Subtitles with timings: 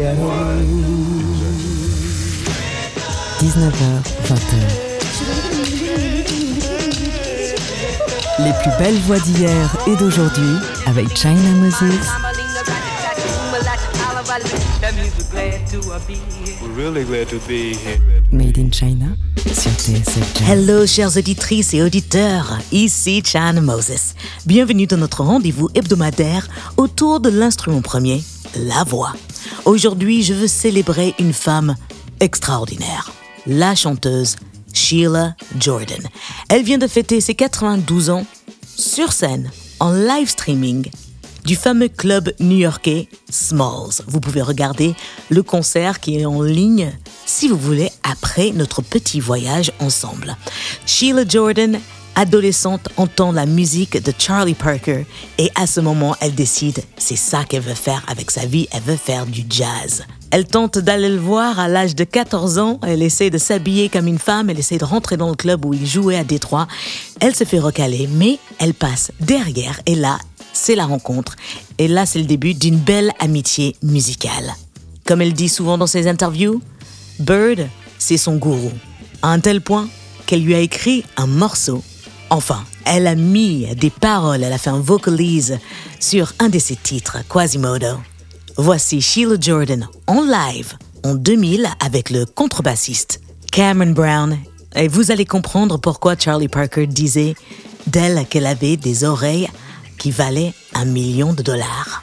[0.00, 0.30] ghetto.
[3.40, 3.84] 19h,
[4.28, 4.56] 20h.
[8.38, 10.56] Les plus belles voix d'hier et d'aujourd'hui
[10.86, 12.08] avec China Moses.
[16.62, 17.98] We're really glad to be here.
[18.32, 20.48] Made in China sur TSF Jazz.
[20.48, 22.58] Hello, chères auditrices et auditeurs.
[22.72, 24.14] Ici Chan Moses.
[24.46, 28.22] Bienvenue dans notre rendez-vous hebdomadaire autour de l'instrument premier,
[28.56, 29.12] la voix.
[29.70, 31.76] Aujourd'hui, je veux célébrer une femme
[32.18, 33.12] extraordinaire.
[33.46, 34.34] La chanteuse
[34.72, 36.02] Sheila Jordan.
[36.48, 38.26] Elle vient de fêter ses 92 ans
[38.76, 40.90] sur scène, en live streaming
[41.44, 44.02] du fameux club new-yorkais Smalls.
[44.08, 44.96] Vous pouvez regarder
[45.28, 46.90] le concert qui est en ligne
[47.24, 50.36] si vous voulez après notre petit voyage ensemble.
[50.84, 51.78] Sheila Jordan,
[52.14, 55.06] adolescente, entend la musique de Charlie Parker
[55.38, 58.82] et à ce moment, elle décide, c'est ça qu'elle veut faire avec sa vie, elle
[58.82, 60.04] veut faire du jazz.
[60.30, 64.06] Elle tente d'aller le voir à l'âge de 14 ans, elle essaie de s'habiller comme
[64.06, 66.68] une femme, elle essaie de rentrer dans le club où il jouait à Détroit.
[67.20, 70.18] Elle se fait recaler, mais elle passe derrière et là,
[70.52, 71.36] c'est la rencontre.
[71.78, 74.54] Et là, c'est le début d'une belle amitié musicale.
[75.04, 76.60] Comme elle dit souvent dans ses interviews,
[77.18, 78.72] Bird, c'est son gourou.
[79.22, 79.88] À un tel point
[80.26, 81.82] qu'elle lui a écrit un morceau.
[82.30, 85.58] Enfin, elle a mis des paroles, elle a fait un vocalise
[85.98, 87.98] sur un de ses titres, Quasimodo.
[88.56, 93.20] Voici Sheila Jordan en live en 2000 avec le contrebassiste
[93.50, 94.38] Cameron Brown.
[94.76, 97.34] Et vous allez comprendre pourquoi Charlie Parker disait
[97.88, 99.48] d'elle qu'elle avait des oreilles
[99.98, 102.02] qui valaient un million de dollars.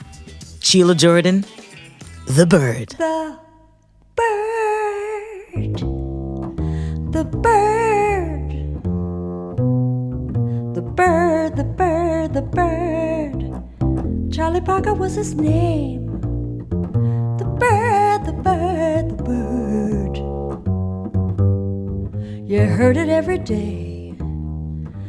[0.59, 1.43] Sheila Jordan,
[2.27, 2.95] The Bird.
[7.13, 7.86] The bird,
[10.97, 14.33] bird, the bird, the bird.
[14.33, 16.07] Charlie Parker was his name.
[17.37, 20.17] The bird, the bird, the bird.
[22.49, 24.15] You heard it every day.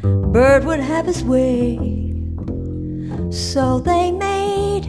[0.03, 1.79] Bird would have his way.
[3.31, 4.85] So they made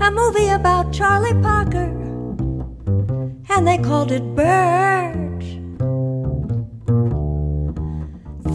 [0.00, 1.90] a movie about Charlie Parker
[3.50, 5.29] and they called it Bird.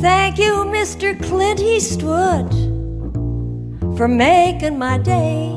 [0.05, 1.19] Thank you, Mr.
[1.19, 2.53] Clint Eastwood,
[3.97, 5.49] for making my day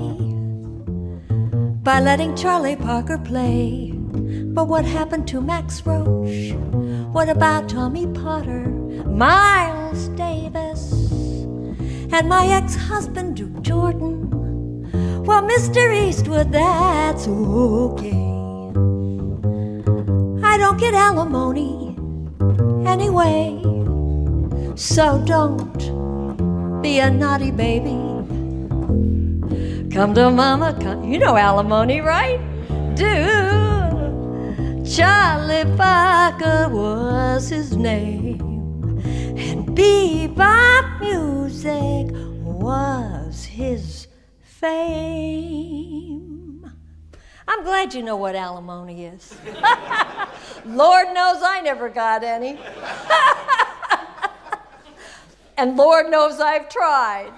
[1.82, 3.92] by letting Charlie Parker play.
[3.92, 6.54] But what happened to Max Roach?
[7.12, 8.70] What about Tommy Potter,
[9.04, 10.92] Miles Davis,
[12.10, 14.30] and my ex husband, Duke Jordan?
[15.26, 15.92] Well, Mr.
[15.92, 18.24] Eastwood, that's okay.
[20.42, 21.98] I don't get alimony
[22.88, 23.58] anyway.
[24.78, 27.98] So don't be a naughty baby.
[29.92, 31.02] Come to mama, come.
[31.02, 32.38] You know alimony, right?
[32.94, 33.26] Do.
[34.88, 38.40] Charlie Parker was his name,
[39.36, 42.14] and bebop music
[42.44, 44.06] was his
[44.40, 45.50] fame.
[47.48, 49.34] I'm glad you know what alimony is.
[50.64, 52.60] Lord knows I never got any.
[55.58, 57.32] and Lord knows I've tried,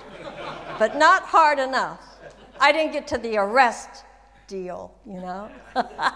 [0.78, 2.19] but not hard enough.
[2.60, 4.04] I didn't get to the arrest
[4.47, 5.50] deal, you know.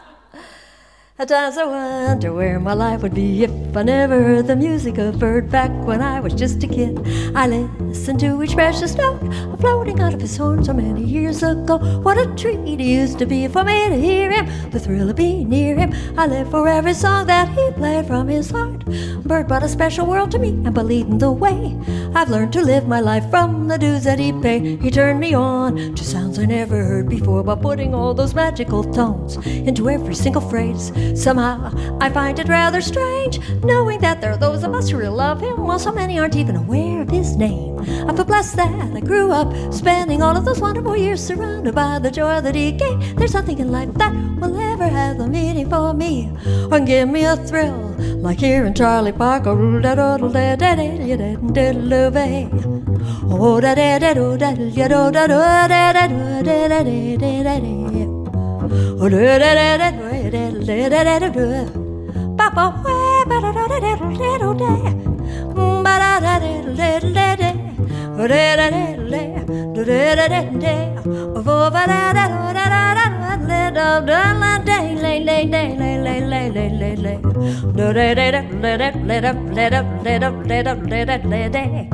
[1.16, 4.98] At times I wonder where my life would be if I never heard the music
[4.98, 6.98] of Bird back when I was just a kid.
[7.36, 9.20] I listened to each precious note
[9.60, 11.78] floating out of his horn so many years ago.
[12.00, 15.14] What a treat it used to be for me to hear him, the thrill of
[15.14, 15.94] being near him.
[16.18, 18.84] I live for every song that he played from his heart.
[19.22, 21.78] Bird brought a special world to me and believed in the way.
[22.16, 24.82] I've learned to live my life from the dues that he paid.
[24.82, 28.82] He turned me on to sounds I never heard before by putting all those magical
[28.82, 30.90] tones into every single phrase.
[31.14, 35.14] Somehow I find it rather strange knowing that there are those of us who really
[35.14, 37.78] love him while so many aren't even aware of his name.
[38.08, 41.98] I feel blessed that I grew up spending all of those wonderful years surrounded by
[41.98, 43.16] the joy that he gave.
[43.16, 46.30] There's nothing in life that will ever have the meaning for me
[46.70, 47.94] or give me a thrill
[48.24, 49.50] like hearing Charlie Parker.
[49.50, 50.58] Oh, da da da da da da
[50.96, 51.74] da da da da
[53.26, 53.98] Oh, da da
[57.42, 57.93] da
[59.10, 62.00] da da da da da da da da da da da da
[64.14, 64.94] da da
[65.56, 67.52] Oh, da da da da da da da da da da
[68.34, 68.64] Ba ba
[78.14, 80.90] wa ba da da
[81.28, 81.93] da da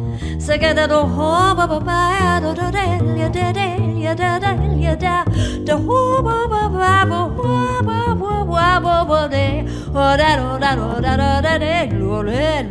[0.39, 4.95] Se queda do hoba baba do do del ya de del ya da del ya
[4.95, 5.23] da
[5.65, 9.63] do hoba baba bo hoba bo bo bo bo de
[9.93, 11.75] da do da do da do da de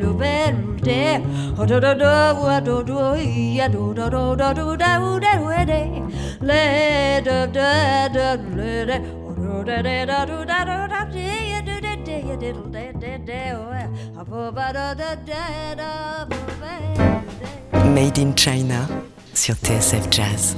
[0.01, 0.37] le be
[0.83, 1.23] de
[1.57, 2.13] do do do
[2.45, 3.15] wa do do
[3.59, 5.81] ya do do do do do da u de le da
[6.41, 6.63] le
[7.23, 8.37] de do da da
[10.27, 12.53] do da do da de ya do de de ya de
[13.01, 13.41] de de
[14.57, 17.20] ba da da da ba
[18.01, 18.89] Made in China
[19.35, 20.57] sur TSF Jazz.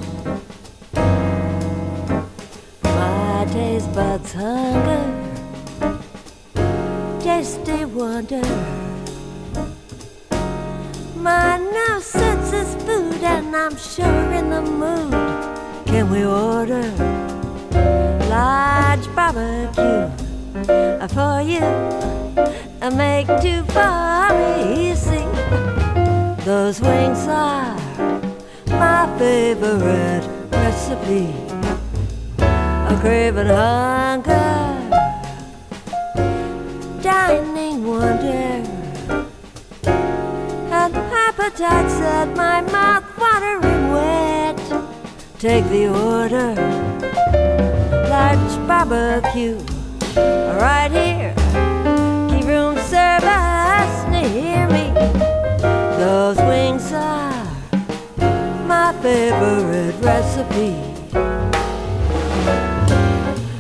[2.84, 5.02] My taste buds hunger,
[7.20, 8.46] tasty wonder.
[11.16, 15.12] My nose senses food, and I'm sure in the mood.
[15.86, 16.86] Can we order
[18.30, 20.08] large barbecue
[21.08, 21.64] for you?
[22.80, 24.30] I make two for
[24.78, 25.11] easy.
[26.44, 27.76] Those wings are
[28.66, 31.32] my favorite recipe.
[32.40, 34.90] A craving hunger,
[37.00, 38.66] dining wonder,
[40.72, 44.58] and appetite set my mouth watering wet.
[45.38, 46.56] Take the order,
[48.10, 49.58] large barbecue,
[50.58, 51.41] right here.
[59.12, 60.74] Favorite recipe.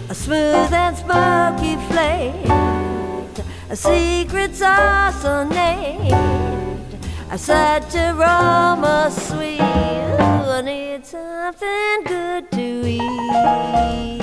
[0.08, 2.50] A smooth and smoky flame,
[3.68, 6.14] a secret sauce named,
[7.30, 9.60] a such aroma sweet.
[9.60, 14.21] I need something good to eat.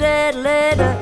[0.00, 1.00] that letter.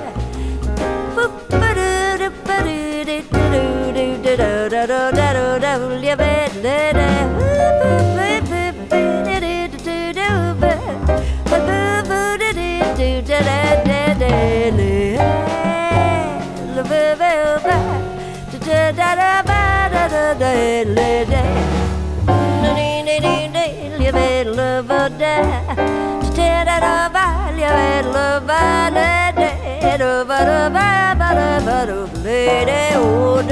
[23.98, 25.97] Live and love or die.
[32.24, 33.42] Lady, oh,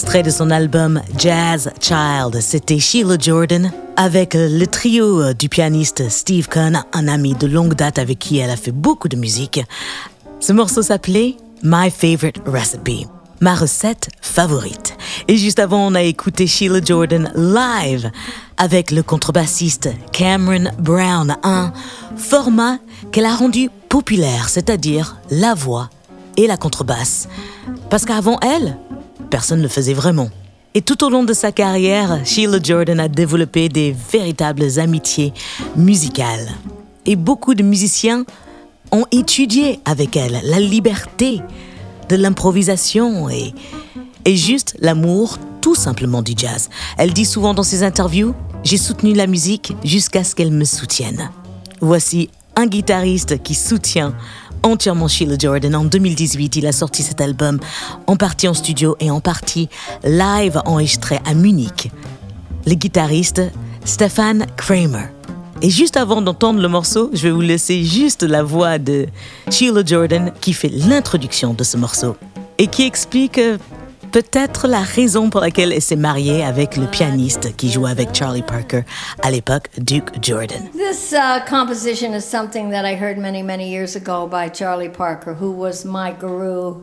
[0.00, 6.48] Extrait de son album Jazz Child, c'était Sheila Jordan avec le trio du pianiste Steve
[6.48, 9.60] Kahn, un ami de longue date avec qui elle a fait beaucoup de musique.
[10.40, 13.08] Ce morceau s'appelait My Favorite Recipe,
[13.42, 14.96] ma recette favorite.
[15.28, 18.10] Et juste avant, on a écouté Sheila Jordan live
[18.56, 21.74] avec le contrebassiste Cameron Brown, un
[22.16, 22.78] format
[23.12, 25.90] qu'elle a rendu populaire, c'est-à-dire la voix
[26.38, 27.28] et la contrebasse.
[27.90, 28.78] Parce qu'avant elle,
[29.28, 30.30] personne ne le faisait vraiment.
[30.74, 35.32] Et tout au long de sa carrière, Sheila Jordan a développé des véritables amitiés
[35.76, 36.48] musicales.
[37.06, 38.24] Et beaucoup de musiciens
[38.92, 41.40] ont étudié avec elle la liberté
[42.08, 43.52] de l'improvisation et,
[44.24, 46.70] et juste l'amour tout simplement du jazz.
[46.98, 51.30] Elle dit souvent dans ses interviews, j'ai soutenu la musique jusqu'à ce qu'elle me soutienne.
[51.80, 54.14] Voici un guitariste qui soutient
[54.62, 55.74] entièrement Sheila Jordan.
[55.74, 57.58] En 2018, il a sorti cet album
[58.06, 59.68] en partie en studio et en partie
[60.04, 61.90] live enregistré à Munich.
[62.66, 63.42] Le guitariste
[63.84, 65.06] Stefan Kramer.
[65.62, 69.06] Et juste avant d'entendre le morceau, je vais vous laisser juste la voix de
[69.50, 72.16] Sheila Jordan qui fait l'introduction de ce morceau
[72.56, 73.58] et qui explique euh,
[74.10, 78.42] peut-être la raison pour laquelle elle s'est mariée avec le pianiste qui jouait avec Charlie
[78.42, 78.82] Parker
[79.22, 80.68] à l'époque, Duke Jordan.
[80.72, 85.34] This uh, composition is something that I heard many, many years ago by Charlie Parker,
[85.34, 86.82] who was my guru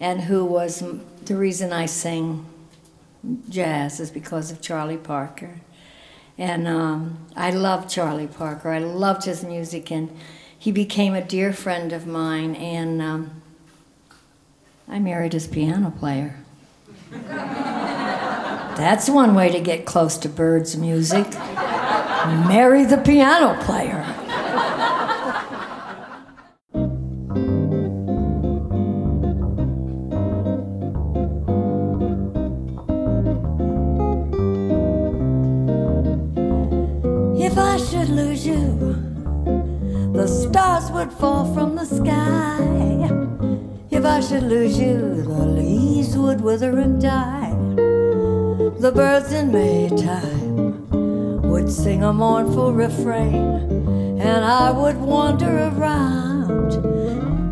[0.00, 0.82] and who was
[1.24, 2.44] the reason I sing
[3.48, 5.60] jazz is because of Charlie Parker.
[6.36, 8.70] And um, I loved Charlie Parker.
[8.70, 10.08] I loved his music, and
[10.56, 12.54] he became a dear friend of mine.
[12.54, 13.42] And um,
[14.88, 16.36] I married his piano player.
[17.10, 21.26] That's one way to get close to Bird's music.
[22.46, 24.04] Marry the piano player.
[37.36, 38.76] If I should lose you,
[40.12, 42.58] the stars would fall from the sky.
[43.90, 45.62] If I should lose you, the
[46.28, 47.54] would wither and die.
[48.84, 56.70] The birds in Maytime would sing a mournful refrain, and I would wander around,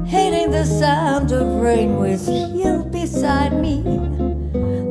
[0.07, 3.81] hating the sound of rain with you beside me.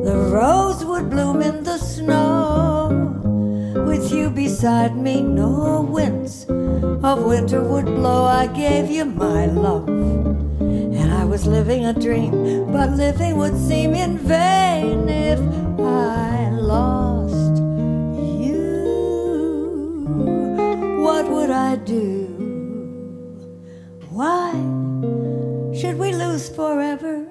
[0.08, 2.88] The rose would bloom in the snow
[3.86, 5.22] with you beside me.
[5.22, 8.24] No winds of winter would blow.
[8.24, 9.88] I gave you my love,
[11.36, 15.38] was living a dream, but living would seem in vain if
[15.78, 17.58] I lost
[18.40, 18.64] you.
[20.98, 22.24] What would I do?
[24.08, 24.52] Why
[25.78, 27.26] should we lose forever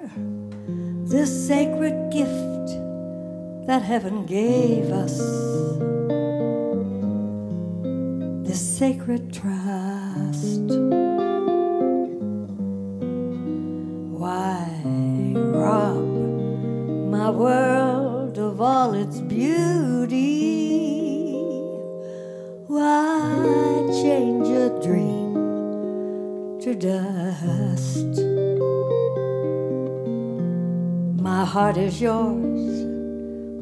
[1.10, 2.68] this sacred gift
[3.66, 5.18] that heaven gave us?
[8.46, 10.95] This sacred trust.
[19.06, 21.32] Its beauty?
[22.66, 25.34] Why change a dream
[26.60, 28.06] to dust?
[31.22, 32.84] My heart is yours,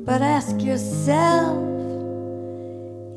[0.06, 1.58] but ask yourself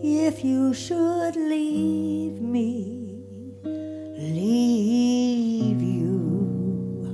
[0.03, 3.21] if you should leave me,
[3.63, 7.07] leave you,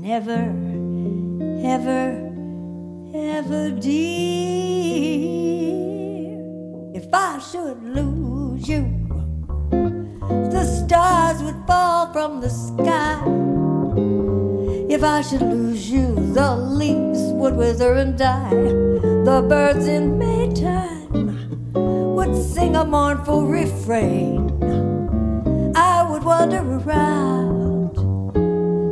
[0.00, 0.54] never,
[1.66, 2.21] ever,
[3.44, 3.98] ever, dear.
[6.94, 8.84] If I should lose you,
[10.54, 13.20] the stars would fall from the sky.
[14.88, 18.50] If I should lose you, the leaves would wither and die.
[18.50, 21.72] The birds in Maytime
[22.14, 24.50] would sing a mournful refrain.
[25.74, 27.96] I would wander around,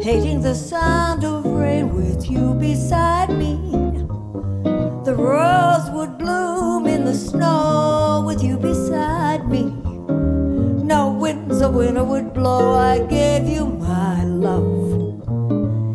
[0.03, 3.70] hating the sound of rain with you beside me.
[5.21, 9.65] Rose would bloom in the snow with you beside me.
[10.93, 12.75] No winds of winter would blow.
[12.75, 15.21] I gave you my love.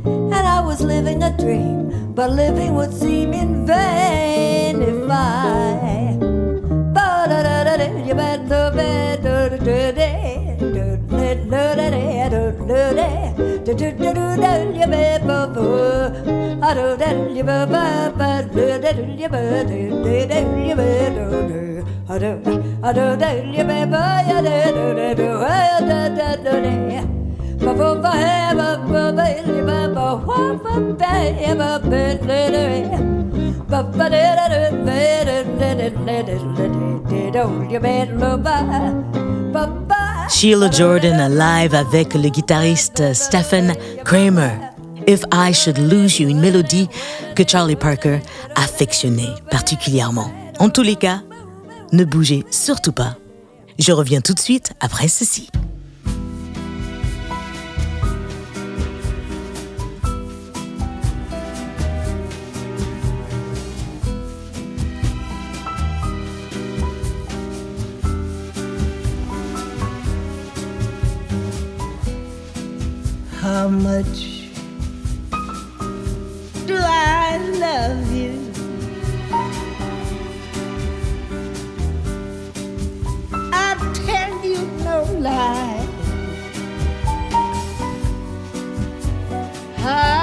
[0.06, 5.46] And I was living a dream, but living would seem in vain if I.
[40.30, 44.75] Sheila Jordan live avec le guitariste Stephen Kramer.
[45.08, 46.90] If I Should Lose You, une mélodie
[47.36, 48.22] que Charlie Parker
[48.56, 50.32] affectionnait particulièrement.
[50.58, 51.22] En tous les cas,
[51.92, 53.16] ne bougez surtout pas.
[53.78, 55.50] Je reviens tout de suite après ceci.
[73.44, 74.35] How much
[77.36, 78.34] I love you?
[83.52, 83.76] I
[84.06, 85.86] tell you no lie.
[89.76, 90.15] How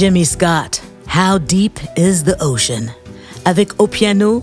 [0.00, 2.90] Jimmy Scott, How Deep is the Ocean?
[3.44, 4.42] Avec au piano,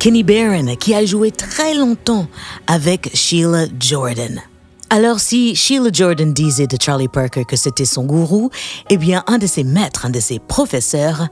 [0.00, 2.26] Kenny Barron, qui a joué très longtemps
[2.66, 4.42] avec Sheila Jordan.
[4.90, 8.50] Alors si Sheila Jordan disait de Charlie Parker que c'était son gourou,
[8.90, 11.28] eh bien un de ses maîtres, un de ses professeurs,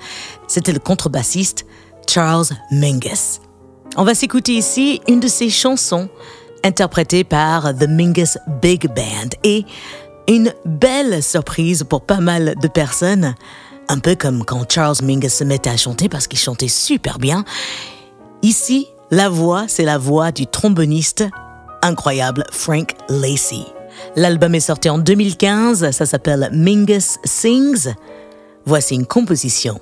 [0.46, 1.66] c'était le contrebassiste
[2.08, 3.40] Charles Mingus.
[3.96, 6.08] On va s'écouter ici une de ses chansons
[6.62, 9.64] interprétée par The Mingus Big Band et
[10.28, 13.34] une belle surprise pour pas mal de personnes,
[13.88, 17.44] un peu comme quand Charles Mingus se mettait à chanter parce qu'il chantait super bien.
[18.42, 21.24] Ici, la voix, c'est la voix du tromboniste
[21.82, 23.64] incroyable Frank Lacey.
[24.16, 27.94] L'album est sorti en 2015, ça s'appelle Mingus Sings.
[28.64, 29.80] Voici une composition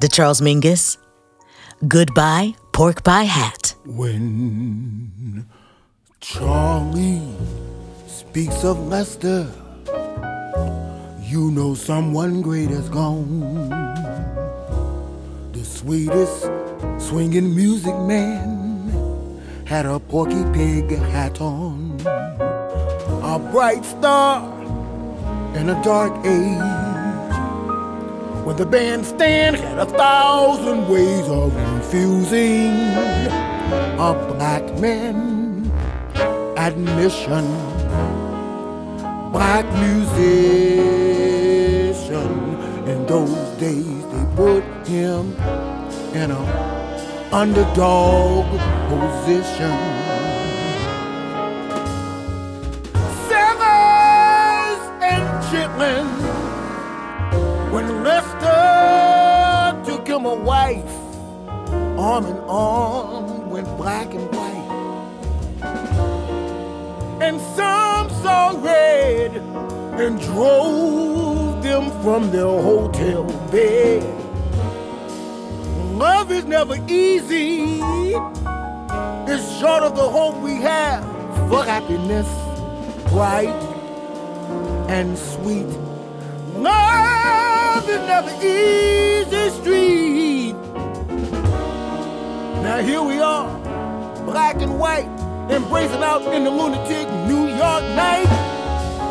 [0.00, 0.98] de Charles Mingus,
[1.84, 3.76] Goodbye Pork Pie Hat.
[3.86, 5.44] When
[6.20, 7.22] Charlie
[8.08, 9.46] speaks of Lester,
[11.28, 13.68] you know someone great has gone.
[15.52, 16.48] The sweetest
[16.96, 22.00] swinging music man had a pork pie hat on.
[23.22, 24.40] A bright star
[25.54, 27.36] in a dark age.
[28.46, 32.72] When the bandstand had a thousand ways of refusing
[34.00, 35.70] a black man
[36.56, 37.44] admission.
[39.30, 40.67] Black musician.
[43.58, 45.32] Days, they put him
[46.14, 48.46] in a underdog
[48.88, 49.97] position.
[81.88, 82.28] Happiness,
[83.08, 83.48] bright
[84.90, 85.66] and sweet.
[86.54, 90.52] Love is never easy street.
[92.62, 93.48] Now here we are,
[94.26, 95.08] black and white,
[95.50, 98.28] embracing out in the lunatic New York night.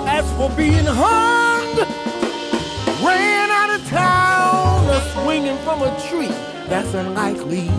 [0.07, 1.77] As for being hung,
[3.03, 6.27] ran out of town, or swinging from a tree,
[6.69, 7.71] that's unlikely.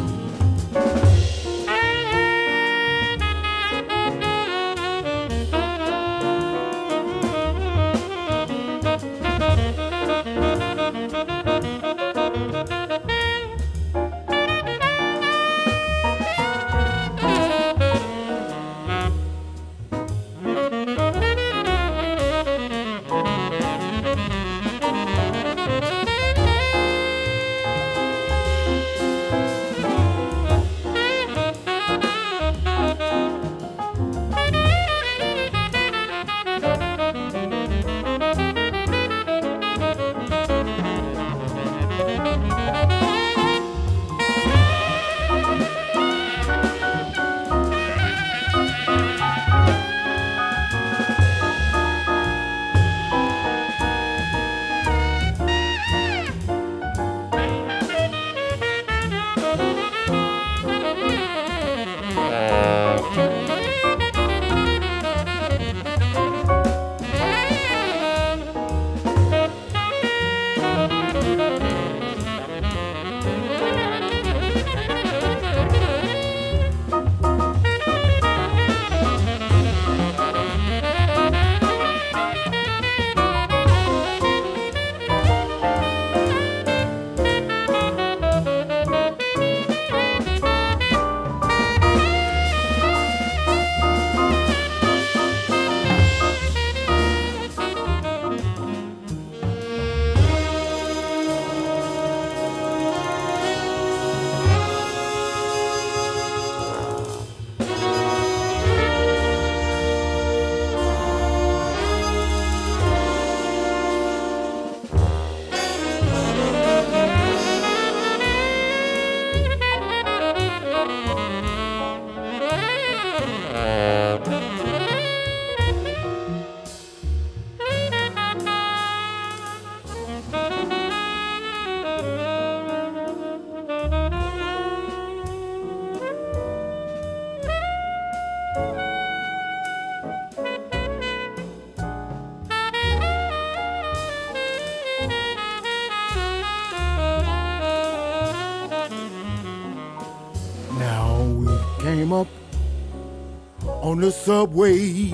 [153.99, 155.11] On the subway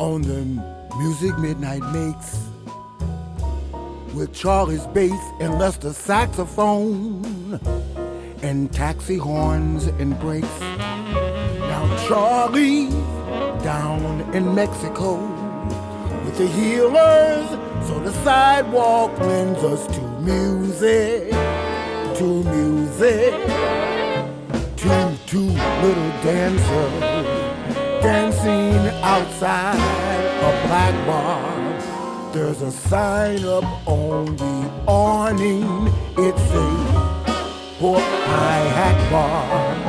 [0.00, 0.44] on the
[0.98, 2.36] music midnight makes
[4.12, 7.60] with Charlie's bass and Lester saxophone
[8.42, 10.60] and taxi horns and brakes.
[10.60, 12.92] Now Charlie's
[13.62, 15.14] down in Mexico
[16.24, 17.48] with the healers,
[17.86, 21.30] so the sidewalk lends us to music,
[22.18, 23.32] to music,
[24.78, 25.50] to two
[25.82, 27.07] little dancers
[28.00, 32.32] dancing outside a black bar.
[32.32, 35.88] There's a sign up on the awning.
[36.16, 39.87] It says pork pie hat bar.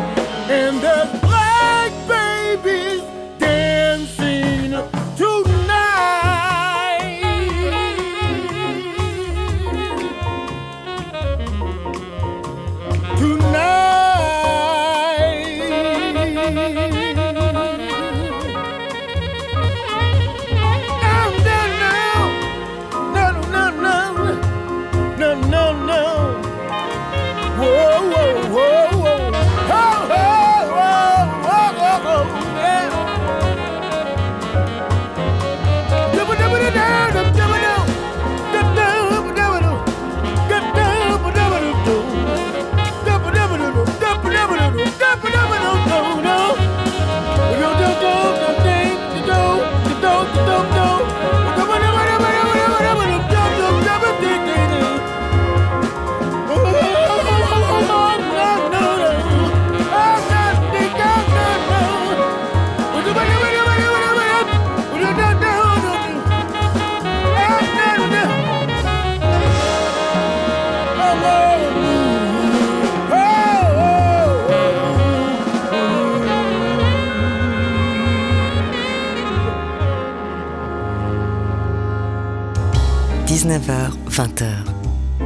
[83.29, 84.65] 19h, 20h.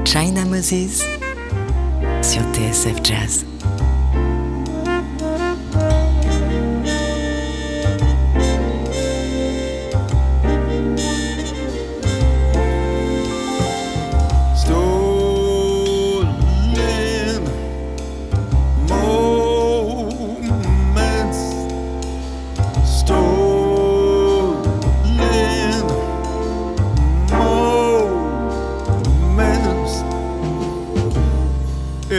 [0.03, 1.05] China Moses
[2.21, 3.52] sur TSF Jazz.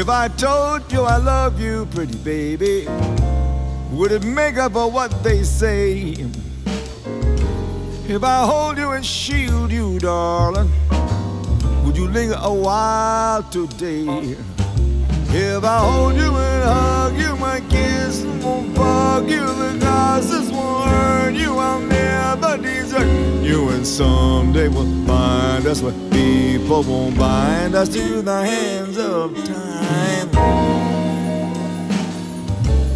[0.04, 2.86] If I told you I love you, pretty baby,
[3.90, 6.14] would it make up for what they say?
[8.06, 10.70] If I hold you and shield you, darling,
[11.86, 14.36] would you linger a while today?
[15.30, 20.86] If I hold you and hug you, my kiss won't bug you, the glasses won't
[20.90, 23.06] hurt you, I'll never desert
[23.42, 29.34] you, and someday we'll find us where people won't bind us to the hands of
[29.46, 29.63] time.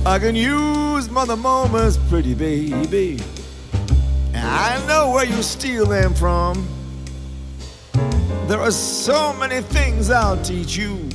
[0.09, 3.20] I can use mother moments, pretty baby.
[4.33, 6.66] And I know where you steal them from.
[8.48, 11.09] There are so many things I'll teach you.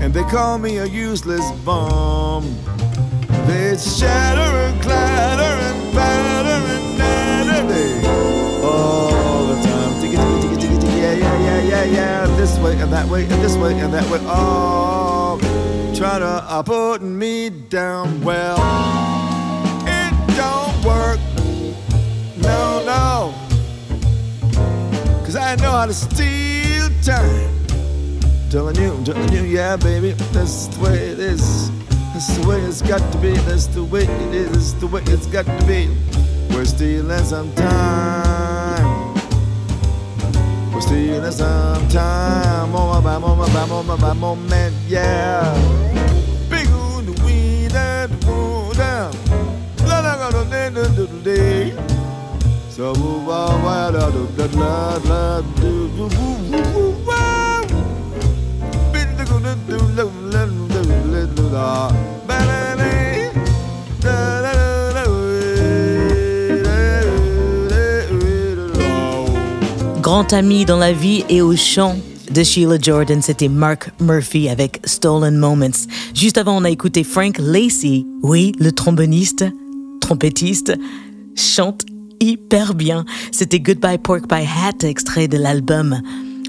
[0.00, 2.56] And they call me a useless bum.
[3.46, 8.08] They shatter and clatter and batter and natter
[8.64, 10.00] all the time.
[10.96, 12.17] Yeah, yeah, yeah, yeah, yeah.
[12.48, 14.20] This way and that way and this way and that way.
[14.22, 15.38] Oh,
[15.94, 18.22] try to uh, put me down.
[18.24, 18.56] Well,
[19.86, 21.20] it don't work.
[22.38, 23.34] No, no.
[25.24, 27.50] Cause I know how to steal time.
[28.50, 31.70] Telling you, telling you, yeah, baby, that's the way it is.
[32.14, 33.32] That's the way it's got to be.
[33.32, 34.72] That's the way it is.
[34.72, 35.94] That's the way it's got to be.
[36.54, 38.17] We're stealing some time.
[40.78, 42.70] We're stealing some time.
[42.70, 45.42] More by moment by moment by moment, yeah.
[46.48, 49.12] Big on the weed and the moon down.
[49.88, 51.72] La la la la la la la.
[52.70, 52.92] So,
[53.26, 55.58] wow, wow, la la la la la la
[61.10, 62.97] la la
[70.08, 71.94] Grand ami dans la vie et au chant
[72.30, 75.84] de Sheila Jordan, c'était Mark Murphy avec Stolen Moments.
[76.14, 78.06] Juste avant, on a écouté Frank Lacey.
[78.22, 79.44] Oui, le tromboniste,
[80.00, 80.72] trompettiste,
[81.36, 81.84] chante
[82.20, 83.04] hyper bien.
[83.32, 86.00] C'était Goodbye Pork Pie Hat, extrait de l'album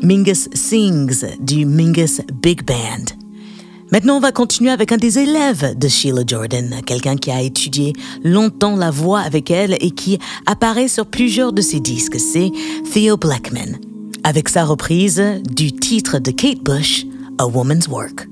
[0.01, 3.18] Mingus Sings du Mingus Big Band.
[3.91, 7.93] Maintenant, on va continuer avec un des élèves de Sheila Jordan, quelqu'un qui a étudié
[8.23, 12.19] longtemps la voix avec elle et qui apparaît sur plusieurs de ses disques.
[12.19, 12.51] C'est
[12.93, 13.79] Theo Blackman,
[14.23, 17.05] avec sa reprise du titre de Kate Bush,
[17.39, 18.27] A Woman's Work.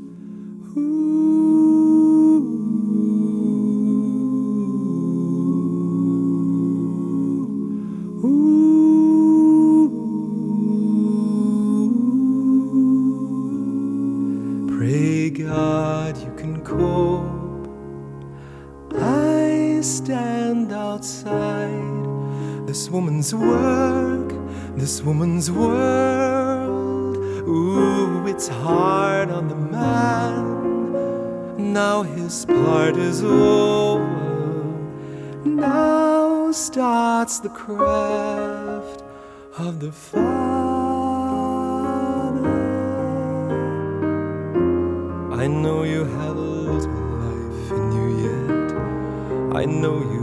[28.37, 30.93] It's hard on the man.
[31.73, 34.05] Now his part is over.
[35.43, 39.01] Now starts the craft
[39.57, 40.27] of the father.
[45.33, 46.91] I know you have a little
[47.23, 48.71] life in you yet.
[49.57, 50.16] I know you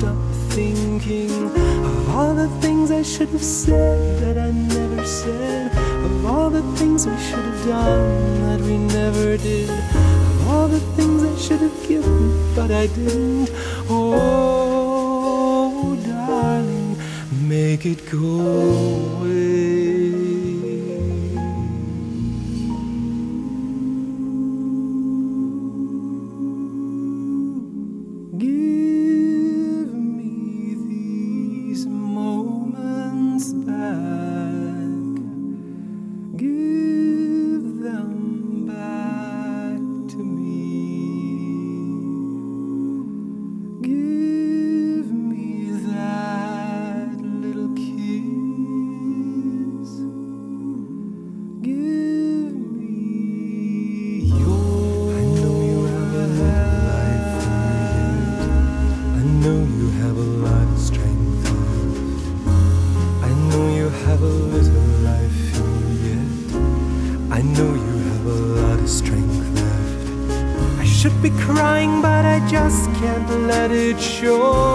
[0.00, 0.16] stop
[0.56, 1.30] thinking
[1.90, 5.70] of all the things I should have said that I never said.
[6.06, 9.68] Of all the things we should have done that we never did.
[9.68, 13.50] Of all the things I should have given, but I didn't.
[13.90, 14.06] Oh
[16.06, 16.96] darling,
[17.46, 18.40] make it go
[19.18, 19.59] away.
[73.92, 74.69] On fait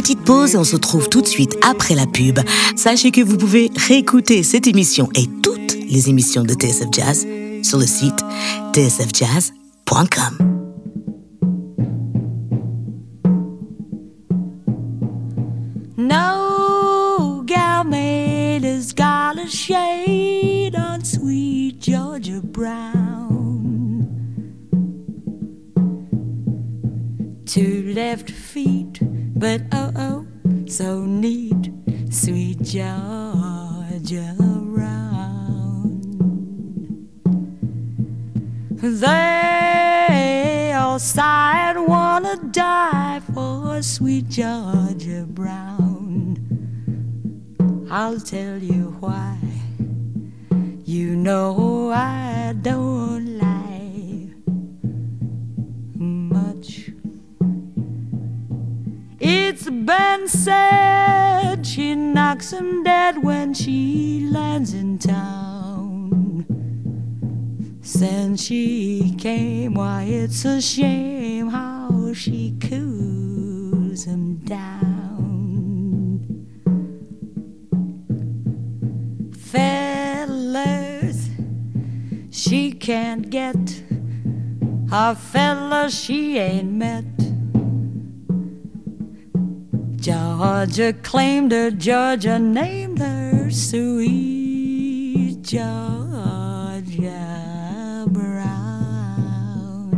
[0.00, 2.38] petite pause et on se retrouve tout de suite après la pub.
[2.76, 7.26] Sachez que vous pouvez réécouter cette émission et toutes les émissions de TSF Jazz
[7.64, 8.24] sur le site
[8.74, 10.38] tsfjazz.com.
[15.96, 24.06] No gal made a scarlet shade on sweet Georgia Brown.
[27.46, 29.00] Two left feet
[29.38, 29.87] but oh,
[30.78, 31.72] so neat,
[32.08, 35.98] sweet Georgia Brown.
[38.76, 46.38] They all sighed, wanna die for sweet Georgia Brown.
[47.90, 49.36] I'll tell you why.
[50.84, 53.37] You know I don't
[59.20, 66.46] It's been said she knocks him dead when she lands in town.
[67.82, 74.86] Since she came, why, it's a shame how she cools him down.
[79.32, 81.28] Fellas,
[82.30, 83.82] she can't get
[84.90, 87.17] her fella she ain't met.
[90.08, 96.86] Georgia claimed her, Georgia named her Sweet Georgia
[98.08, 99.90] Brown.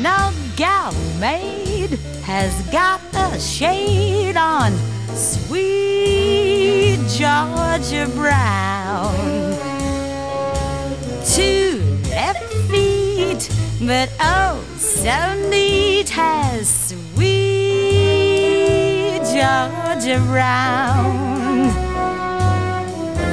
[0.00, 4.72] No gal maid has got the shade on
[5.12, 9.12] Sweet Georgia Brown.
[11.26, 13.50] Two left feet,
[13.80, 14.64] but oh,
[15.02, 17.22] so neat has sweet
[19.32, 21.68] Georgia Brown.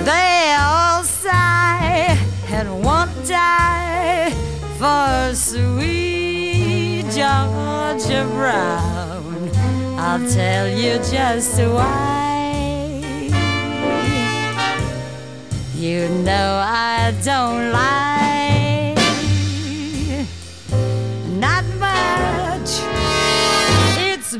[0.06, 4.32] They all sigh and won't die
[4.80, 9.52] for sweet Georgia Brown.
[10.00, 13.02] I'll tell you just why.
[15.76, 18.27] You know I don't lie.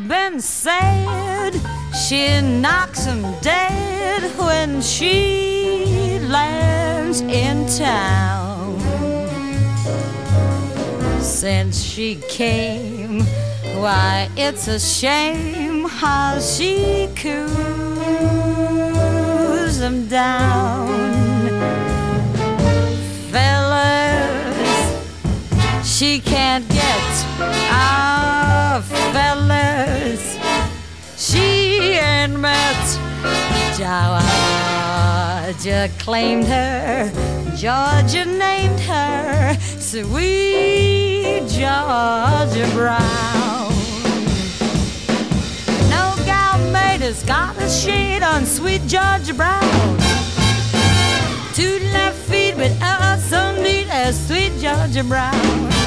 [0.08, 1.52] Been said
[2.08, 8.80] she knocks 'em dead when she lands in town.
[11.22, 13.26] Since she came,
[13.82, 17.42] why it's a shame how she coos
[19.82, 20.88] 'em down.
[23.32, 24.27] Fellas,
[25.98, 27.26] she can't get
[27.72, 30.38] our fellas.
[31.18, 33.00] She ain't met
[33.80, 34.22] Georgia
[35.98, 37.12] claimed her,
[37.56, 43.74] Georgia named her Sweet Georgia Brown.
[45.90, 47.16] No gal made a
[47.68, 49.98] shade on Sweet Georgia Brown.
[51.56, 55.87] Two left feet, but oh, so neat as Sweet Georgia Brown.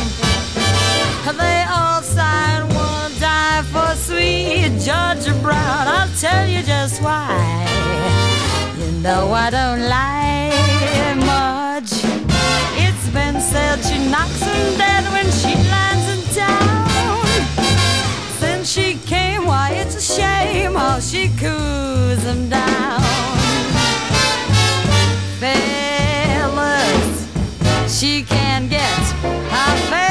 [1.22, 5.86] They all sign one die for sweet Georgia Brown.
[5.86, 7.36] I'll tell you just why.
[8.78, 10.70] You know I don't lie
[11.16, 11.92] much.
[12.84, 17.26] It's been said she knocks him dead when she lands in town.
[18.40, 23.02] Since she came, why it's a shame how she coos him down.
[25.38, 27.12] Fellas,
[27.98, 29.00] she can get
[29.52, 30.09] a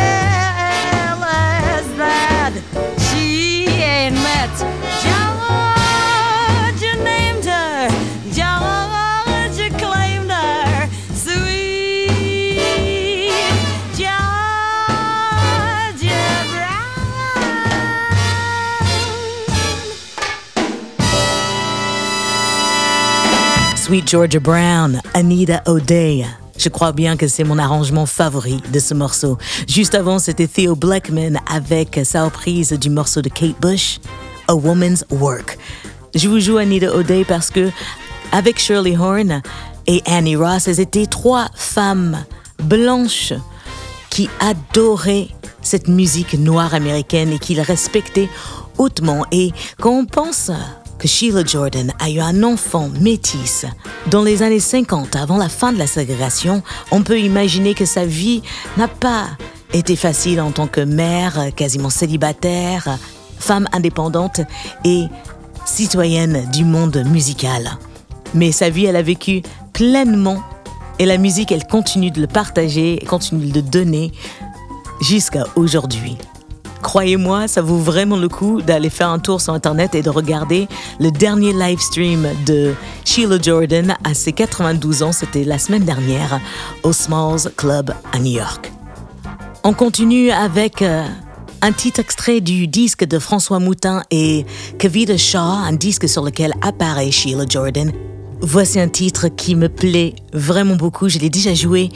[23.89, 26.23] Sweet Georgia Brown, Anita O'Day.
[26.59, 29.39] Je crois bien que c'est mon arrangement favori de ce morceau.
[29.67, 33.99] Juste avant, c'était Theo Blackman avec sa reprise du morceau de Kate Bush,
[34.47, 35.57] A Woman's Work.
[36.13, 37.71] Je vous joue Anita O'Day parce que,
[38.31, 39.41] avec Shirley Horn
[39.87, 42.23] et Annie Ross, elles étaient trois femmes
[42.61, 43.33] blanches
[44.11, 45.29] qui adoraient
[45.63, 48.29] cette musique noire américaine et qu'ils respectaient
[48.77, 49.25] hautement.
[49.31, 50.51] Et quand on pense
[50.99, 53.65] que Sheila Jordan a eu un enfant métis
[54.11, 58.05] dans les années 50, avant la fin de la ségrégation, on peut imaginer que sa
[58.05, 58.43] vie
[58.77, 59.29] n'a pas
[59.73, 62.97] été facile en tant que mère, quasiment célibataire,
[63.39, 64.41] femme indépendante
[64.83, 65.05] et
[65.65, 67.77] citoyenne du monde musical.
[68.33, 69.41] Mais sa vie, elle a vécu
[69.73, 70.43] pleinement
[70.99, 74.11] et la musique, elle continue de le partager, continue de le donner
[74.99, 76.17] jusqu'à aujourd'hui.
[76.81, 80.67] Croyez-moi, ça vaut vraiment le coup d'aller faire un tour sur Internet et de regarder
[80.99, 82.73] le dernier live stream de
[83.05, 85.11] Sheila Jordan à ses 92 ans.
[85.11, 86.39] C'était la semaine dernière
[86.83, 88.71] au Smalls Club à New York.
[89.63, 91.03] On continue avec euh,
[91.61, 94.45] un petit extrait du disque de François Moutin et
[94.77, 97.91] Kavita Shaw, un disque sur lequel apparaît Sheila Jordan.
[98.41, 101.09] Voici un titre qui me plaît vraiment beaucoup.
[101.09, 101.89] Je l'ai déjà joué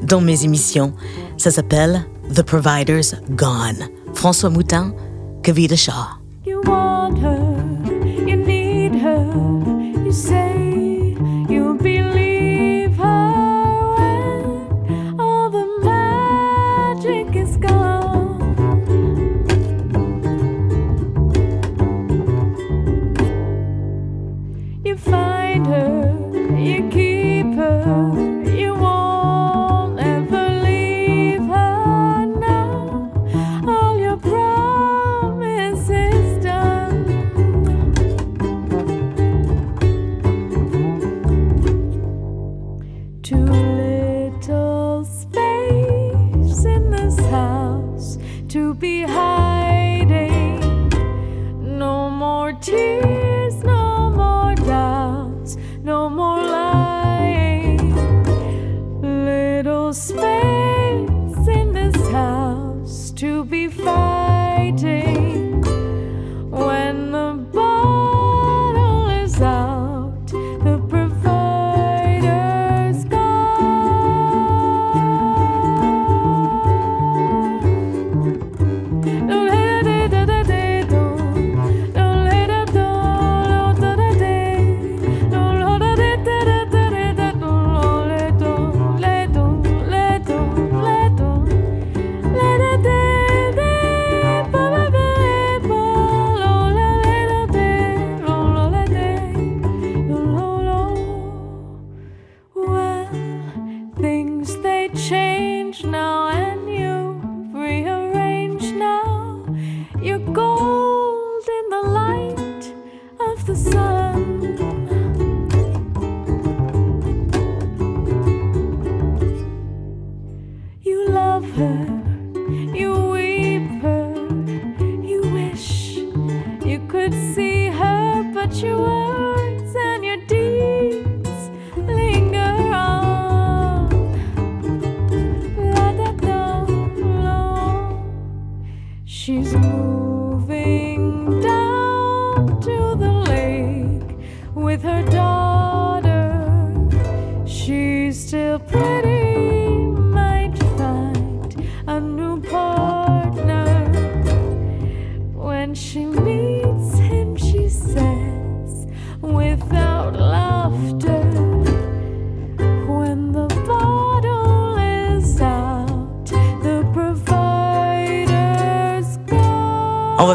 [0.00, 0.92] dans mes émissions.
[1.36, 3.97] Ça s'appelle The Provider's Gone.
[4.14, 4.94] François Moutin,
[5.42, 6.18] Kavita Shaw.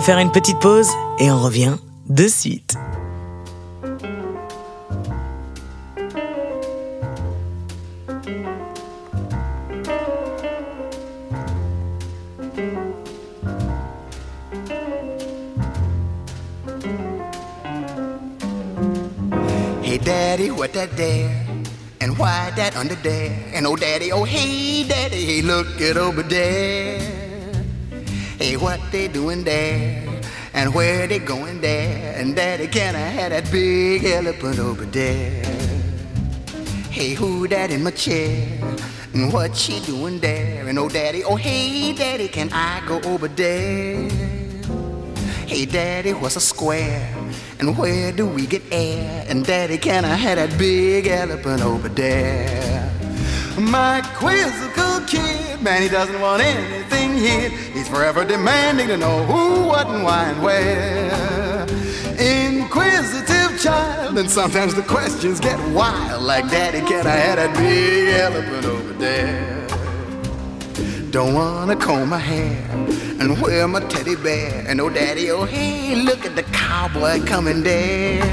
[0.03, 1.77] Faire une petite pause et on revient
[2.09, 2.75] de suite.
[19.81, 21.31] Hey, daddy, what that there?
[22.01, 23.31] And why that under there?
[23.53, 26.92] And oh, daddy, oh, hey, daddy, hey, look it over there.
[28.64, 30.22] What they doing there?
[30.53, 32.16] And where they going there?
[32.18, 35.43] And daddy, can I have that big elephant over there?
[36.89, 38.47] Hey, who that in my chair?
[39.14, 40.66] And what she doing there?
[40.66, 44.09] And oh, daddy, oh, hey, daddy, can I go over there?
[45.45, 47.14] Hey, daddy, what's a square?
[47.59, 49.26] And where do we get air?
[49.28, 52.89] And daddy, can I have that big elephant over there?
[53.59, 54.53] My kid,
[55.64, 57.51] man, he doesn't want anything hid.
[57.51, 61.66] He's forever demanding to know who, what, and why, and where.
[62.20, 66.22] Inquisitive child, and sometimes the questions get wild.
[66.22, 69.68] Like, daddy, can I have that big elephant over there?
[71.11, 72.57] Don't wanna comb my hair
[73.20, 74.66] and wear my teddy bear.
[74.68, 78.24] And oh, daddy, oh, hey, look at the cowboy coming there.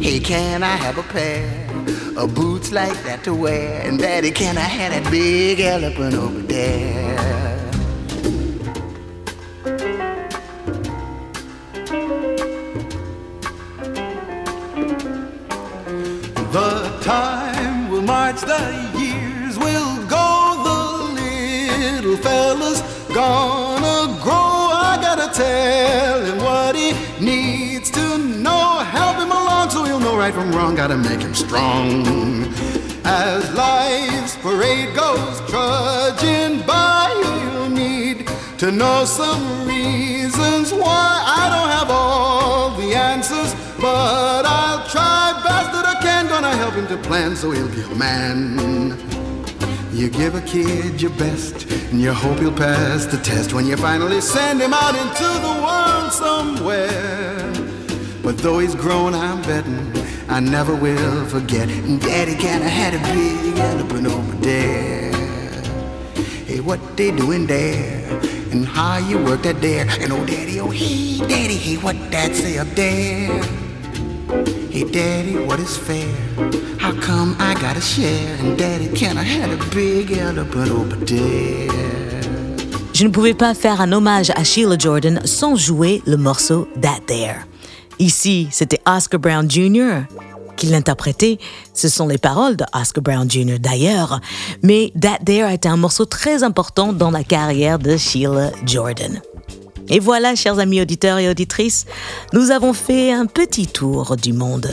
[0.00, 1.67] Hey, can I have a pair
[2.18, 3.80] of boots like that to wear?
[3.82, 7.16] And daddy, can I have that big elephant over there?
[16.52, 18.62] The time will march, the
[18.98, 20.26] years will go,
[20.66, 20.78] the
[21.20, 22.80] little fella's
[23.14, 24.70] gonna grow.
[24.90, 26.57] I gotta tell him what
[30.28, 30.74] right from wrong.
[30.74, 32.04] Gotta make him strong.
[33.04, 41.70] As life's parade goes trudging by, he'll need to know some reasons why I don't
[41.78, 46.28] have all the answers, but I'll try best that I can.
[46.28, 48.98] Gonna help him to plan so he'll be a man.
[49.92, 53.76] You give a kid your best, and you hope he'll pass the test when you
[53.76, 57.52] finally send him out into the world somewhere.
[58.22, 59.97] But though he's grown, I'm betting
[60.30, 61.68] I never will forget.
[62.00, 65.10] Daddy kinda had a big elephant over there.
[66.46, 68.04] Hey, what they doing there?
[68.52, 69.86] And how you work that there?
[70.00, 73.42] And oh, daddy, oh, hey, daddy, hey, what that say up there?
[74.70, 76.12] Hey, daddy, what is fair?
[76.78, 78.36] How come I gotta share?
[78.40, 81.68] And daddy, can I have a big elephant over there?
[82.92, 87.00] Je ne pouvais pas faire un hommage à Sheila Jordan sans jouer le morceau Dat
[87.06, 87.46] Dere.
[87.98, 90.02] Ici, c'était Oscar Brown Jr.
[90.56, 91.38] qui l'interprétait.
[91.74, 93.58] Ce sont les paroles de Oscar Brown Jr.
[93.58, 94.20] d'ailleurs.
[94.62, 99.20] Mais That There a été un morceau très important dans la carrière de Sheila Jordan.
[99.88, 101.86] Et voilà, chers amis auditeurs et auditrices,
[102.32, 104.70] nous avons fait un petit tour du monde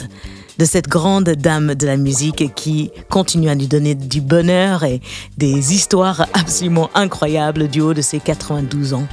[0.57, 5.01] de cette grande dame de la musique qui continue à nous donner du bonheur et
[5.38, 9.07] des histoires absolument incroyables du haut de ses 92 ans.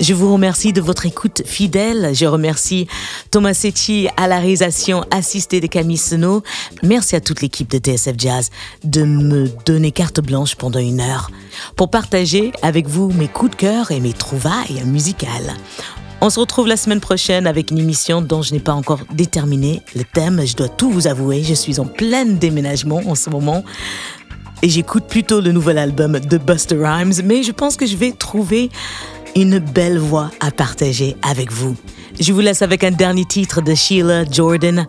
[0.00, 2.10] Je vous remercie de votre écoute fidèle.
[2.14, 2.88] Je remercie
[3.30, 6.42] Thomas Secchi à la réalisation assistée de Camille Senot.
[6.82, 8.50] Merci à toute l'équipe de TSF Jazz
[8.84, 11.30] de me donner carte blanche pendant une heure
[11.76, 15.54] pour partager avec vous mes coups de cœur et mes trouvailles musicales.
[16.20, 19.82] On se retrouve la semaine prochaine avec une émission dont je n'ai pas encore déterminé
[19.94, 20.44] le thème.
[20.46, 23.64] Je dois tout vous avouer, je suis en plein déménagement en ce moment
[24.62, 28.12] et j'écoute plutôt le nouvel album de Buster Rhymes, mais je pense que je vais
[28.12, 28.70] trouver
[29.34, 31.76] une belle voix à partager avec vous.
[32.20, 34.86] Je vous laisse avec un dernier titre de Sheila Jordan.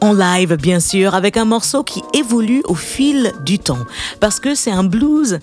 [0.00, 3.84] En live, bien sûr, avec un morceau qui évolue au fil du temps.
[4.20, 5.38] Parce que c'est un blues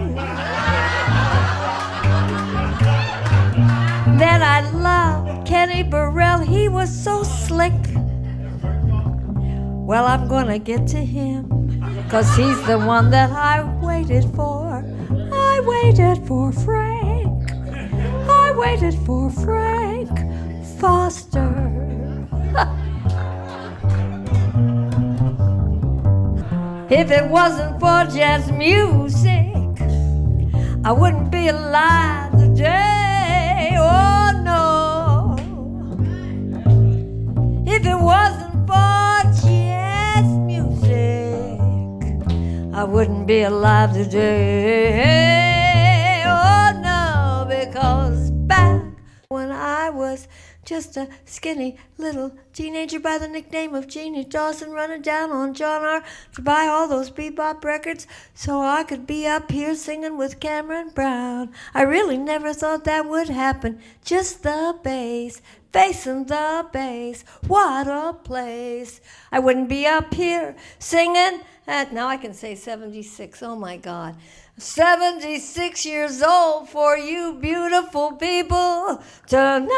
[4.20, 7.72] Then I loved Kenny Burrell, he was so slick.
[8.62, 11.48] Well, I'm gonna get to him,
[12.10, 14.84] cause he's the one that I waited for.
[15.32, 17.50] I waited for Frank.
[18.28, 20.10] I waited for Frank
[20.78, 21.48] Foster.
[26.90, 29.56] if it wasn't for jazz music,
[30.84, 32.89] I wouldn't be alive today.
[37.72, 41.60] If it wasn't for jazz music,
[42.74, 45.04] I wouldn't be alive today.
[46.26, 48.82] Oh no, because back
[49.28, 50.26] when I was
[50.64, 55.82] just a skinny little teenager by the nickname of Jeannie Dawson, running down on John
[55.82, 56.02] R.
[56.34, 60.90] to buy all those bebop records so I could be up here singing with Cameron
[60.90, 61.52] Brown.
[61.72, 63.78] I really never thought that would happen.
[64.04, 65.40] Just the bass,
[65.72, 67.24] facing the bass.
[67.46, 69.00] What a place.
[69.30, 73.42] I wouldn't be up here singing at, now I can say 76.
[73.42, 74.16] Oh my God.
[74.58, 79.68] 76 years old for you beautiful people tonight.